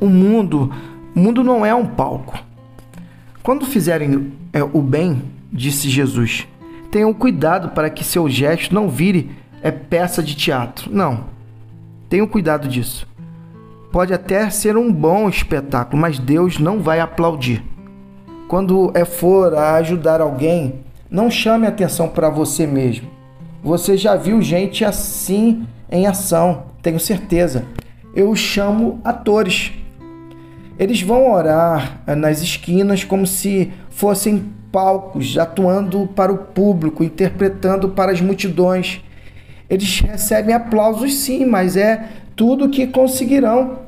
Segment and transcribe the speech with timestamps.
[0.00, 0.72] o mundo,
[1.14, 2.38] o mundo não é um palco.
[3.42, 6.46] Quando fizerem é, o bem, disse Jesus,
[6.90, 9.30] tenham cuidado para que seu gesto não vire
[9.62, 10.90] é, peça de teatro.
[10.92, 11.24] Não.
[12.08, 13.06] Tenham cuidado disso.
[13.92, 17.62] Pode até ser um bom espetáculo, mas Deus não vai aplaudir.
[18.48, 20.80] Quando é for a ajudar alguém,
[21.10, 23.08] não chame atenção para você mesmo.
[23.62, 27.64] Você já viu gente assim em ação, tenho certeza.
[28.14, 29.72] Eu chamo atores.
[30.80, 38.10] Eles vão orar nas esquinas como se fossem palcos, atuando para o público, interpretando para
[38.12, 39.02] as multidões.
[39.68, 43.80] Eles recebem aplausos sim, mas é tudo que conseguirão.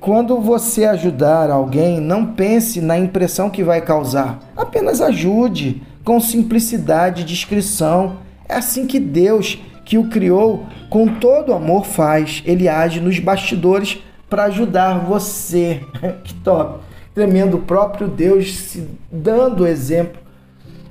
[0.00, 4.40] Quando você ajudar alguém, não pense na impressão que vai causar.
[4.56, 8.16] Apenas ajude com simplicidade e discrição.
[8.48, 12.42] É assim que Deus, que o criou com todo amor, faz.
[12.44, 14.02] Ele age nos bastidores
[14.34, 15.80] para ajudar você.
[16.24, 16.80] que top!
[17.14, 20.20] Tremendo, o próprio Deus se dando exemplo.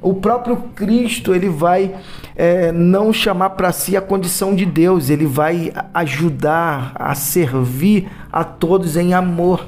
[0.02, 1.94] O próprio Cristo, ele vai
[2.38, 8.46] é, não chamar para si a condição de Deus, ele vai ajudar a servir a
[8.46, 9.68] todos em amor.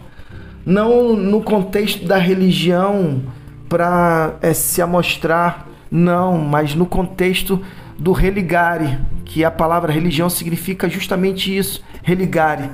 [0.66, 3.24] Não no contexto da religião
[3.68, 7.62] para é, se amostrar, não, mas no contexto
[8.00, 12.70] do religare, que a palavra religião significa justamente isso, religare.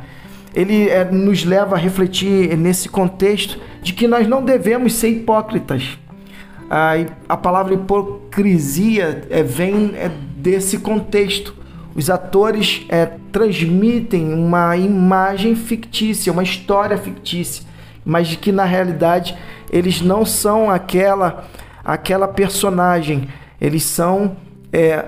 [0.53, 5.97] Ele é, nos leva a refletir nesse contexto de que nós não devemos ser hipócritas.
[7.27, 11.53] A, palavra hipocrisia é, vem é, desse contexto.
[11.93, 17.65] Os atores é, transmitem uma imagem fictícia, uma história fictícia,
[18.05, 19.37] mas de que na realidade
[19.69, 21.45] eles não são aquela
[21.83, 23.27] aquela personagem,
[23.59, 24.37] eles são
[24.71, 25.05] é,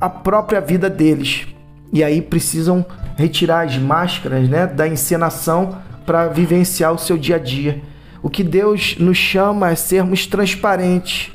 [0.00, 1.46] a própria vida deles.
[1.92, 2.84] E aí precisam
[3.20, 7.82] retirar as máscaras né, da encenação para vivenciar o seu dia a dia.
[8.22, 11.30] O que Deus nos chama é sermos transparentes,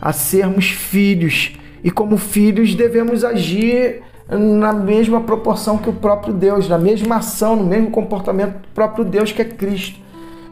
[0.00, 1.52] a sermos filhos.
[1.82, 7.56] E como filhos devemos agir na mesma proporção que o próprio Deus, na mesma ação,
[7.56, 9.98] no mesmo comportamento do próprio Deus que é Cristo.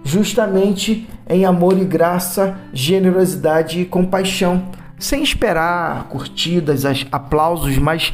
[0.04, 4.62] Justamente em amor e graça, generosidade e compaixão,
[4.98, 8.12] sem esperar curtidas, aplausos, mas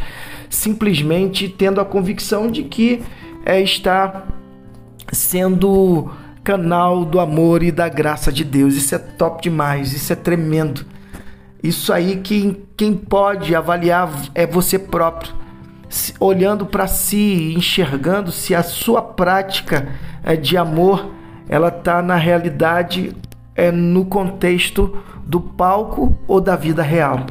[0.48, 3.02] simplesmente tendo a convicção de que
[3.44, 4.24] é, está
[5.12, 6.10] sendo
[6.44, 8.74] canal do amor e da graça de Deus.
[8.74, 10.84] Isso é top demais, isso é tremendo.
[11.62, 15.32] Isso aí quem, quem pode avaliar é você próprio,
[16.18, 19.88] olhando para si, enxergando se a sua prática
[20.24, 21.12] é, de amor
[21.48, 23.14] ela está na realidade
[23.54, 27.26] é no contexto do palco ou da vida real.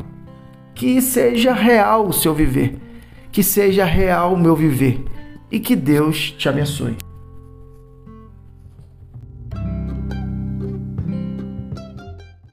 [0.74, 2.78] Que seja real o seu viver,
[3.32, 5.04] que seja real o meu viver
[5.52, 6.96] e que Deus te abençoe.